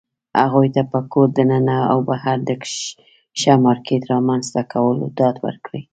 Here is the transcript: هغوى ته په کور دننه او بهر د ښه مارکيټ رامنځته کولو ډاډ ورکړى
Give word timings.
هغوى 0.41 0.67
ته 0.75 0.81
په 0.91 0.99
کور 1.11 1.27
دننه 1.37 1.77
او 1.91 1.99
بهر 2.09 2.37
د 2.49 2.49
ښه 3.39 3.53
مارکيټ 3.65 4.01
رامنځته 4.13 4.61
کولو 4.71 5.05
ډاډ 5.17 5.35
ورکړى 5.45 5.81